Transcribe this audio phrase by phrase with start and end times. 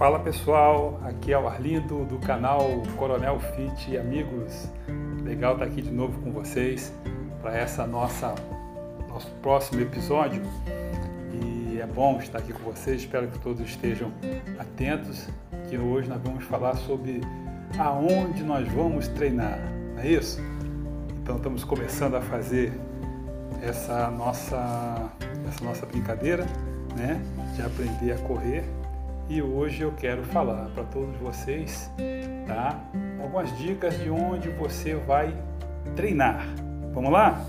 [0.00, 4.66] Fala pessoal, aqui é o Arlindo do canal Coronel Fit amigos.
[5.22, 6.90] Legal estar aqui de novo com vocês
[7.42, 8.34] para essa nossa
[9.10, 10.42] nosso próximo episódio.
[11.34, 13.02] E é bom estar aqui com vocês.
[13.02, 14.10] Espero que todos estejam
[14.58, 15.28] atentos.
[15.68, 17.20] Que hoje nós vamos falar sobre
[17.78, 19.58] aonde nós vamos treinar,
[19.96, 20.40] não é isso?
[21.22, 22.72] Então estamos começando a fazer
[23.60, 25.12] essa nossa
[25.46, 26.46] essa nossa brincadeira,
[26.96, 27.20] né,
[27.54, 28.64] de aprender a correr
[29.30, 31.88] e hoje eu quero falar para todos vocês,
[32.48, 32.76] tá?
[33.22, 35.32] Algumas dicas de onde você vai
[35.94, 36.44] treinar.
[36.92, 37.40] Vamos lá?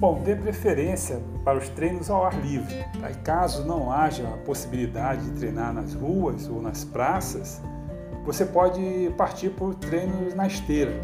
[0.00, 2.84] Bom, dê preferência para os treinos ao ar livre.
[3.00, 3.12] Tá?
[3.12, 7.62] E caso não haja a possibilidade de treinar nas ruas ou nas praças,
[8.26, 11.00] você pode partir por treinos na esteira.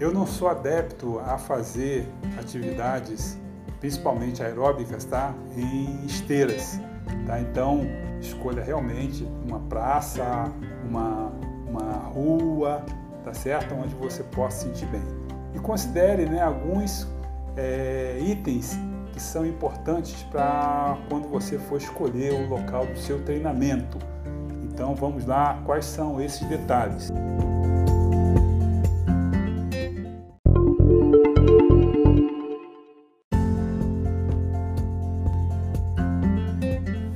[0.00, 3.38] Eu não sou adepto a fazer atividades,
[3.78, 5.34] principalmente aeróbicas, tá?
[5.54, 6.80] em esteiras.
[7.26, 7.38] Tá?
[7.38, 7.82] Então,
[8.22, 10.50] escolha realmente uma praça,
[10.88, 11.30] uma,
[11.68, 12.82] uma rua,
[13.22, 13.74] tá certo?
[13.74, 15.02] Onde você possa se sentir bem.
[15.54, 17.06] E considere né, alguns
[17.54, 18.78] é, itens
[19.12, 23.98] que são importantes para quando você for escolher o local do seu treinamento.
[24.76, 27.10] Então vamos lá, quais são esses detalhes?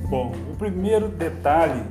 [0.09, 1.83] Bom, o primeiro detalhe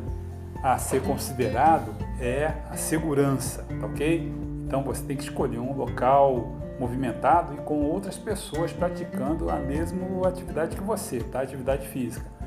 [0.61, 4.29] a ser considerado é a segurança, tá ok?
[4.67, 6.49] Então você tem que escolher um local
[6.81, 11.43] movimentado e com outras pessoas praticando a mesma atividade que você, tá?
[11.43, 12.40] Atividade física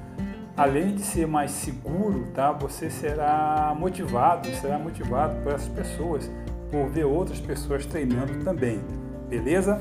[0.55, 2.51] além de ser mais seguro, tá?
[2.51, 6.29] Você será motivado, será motivado por essas pessoas,
[6.71, 8.79] por ver outras pessoas treinando também.
[9.29, 9.79] Beleza?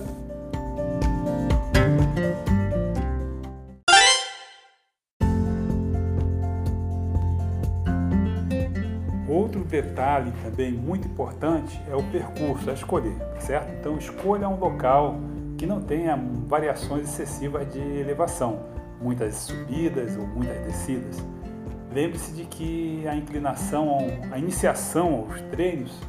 [9.29, 13.71] Outro detalhe também muito importante é o percurso a escolher, certo?
[13.79, 15.17] Então escolha um local
[15.57, 18.73] que não tenha variações excessivas de elevação
[19.03, 21.23] muitas subidas ou muitas descidas.
[21.93, 23.99] Lembre-se de que a inclinação,
[24.31, 26.01] a iniciação aos treinos,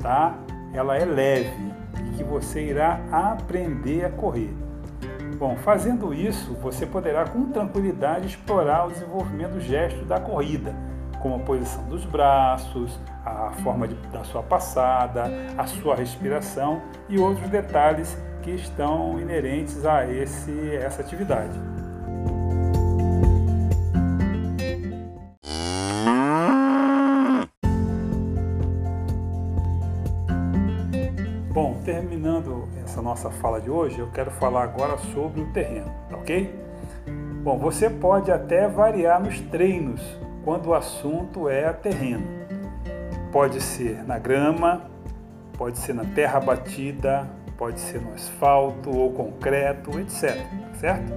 [0.00, 0.38] tá?
[0.72, 1.72] Ela é leve
[2.06, 4.54] e que você irá aprender a correr.
[5.38, 10.72] Bom, fazendo isso, você poderá com tranquilidade explorar o desenvolvimento do gesto da corrida,
[11.20, 15.24] como a posição dos braços, a forma de, da sua passada,
[15.58, 21.58] a sua respiração e outros detalhes que estão inerentes a esse, essa atividade.
[32.22, 36.54] Terminando essa nossa fala de hoje, eu quero falar agora sobre o terreno, tá ok?
[37.42, 40.00] Bom, você pode até variar nos treinos
[40.44, 42.24] quando o assunto é terreno.
[43.32, 44.82] Pode ser na grama,
[45.58, 47.28] pode ser na terra batida,
[47.58, 50.40] pode ser no asfalto ou concreto, etc.
[50.74, 51.12] Certo?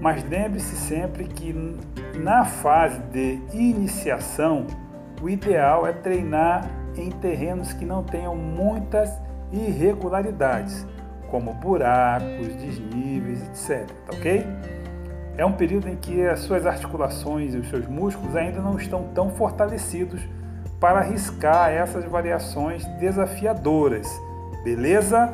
[0.00, 1.52] Mas lembre-se sempre que
[2.14, 4.66] na fase de iniciação,
[5.20, 9.10] o ideal é treinar em terrenos que não tenham muitas
[9.54, 10.86] irregularidades,
[11.30, 13.86] como buracos, desníveis, etc.
[14.06, 14.46] Tá ok?
[15.36, 19.08] É um período em que as suas articulações e os seus músculos ainda não estão
[19.14, 20.20] tão fortalecidos
[20.78, 24.08] para arriscar essas variações desafiadoras.
[24.62, 25.32] Beleza?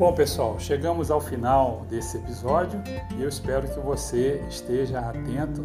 [0.00, 2.82] Bom, pessoal, chegamos ao final desse episódio
[3.14, 5.62] e eu espero que você esteja atento,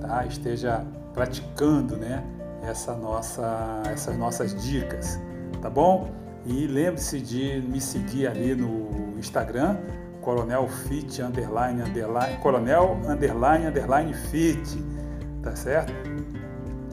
[0.00, 0.26] tá?
[0.26, 2.20] esteja praticando né?
[2.64, 5.20] Essa nossa, essas nossas dicas,
[5.62, 6.10] tá bom?
[6.44, 9.76] E lembre-se de me seguir ali no Instagram,
[10.20, 14.84] Coronel Fit underline underline Coronel underline underline Fit,
[15.44, 15.92] tá certo?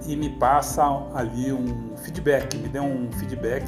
[0.06, 0.84] E me passa
[1.16, 3.66] ali um feedback, me dê um feedback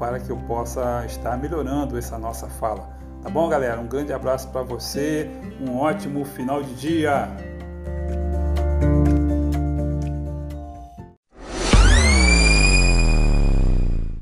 [0.00, 2.88] para que eu possa estar melhorando essa nossa fala.
[3.22, 3.78] Tá bom, galera?
[3.78, 5.30] Um grande abraço para você,
[5.60, 7.28] um ótimo final de dia.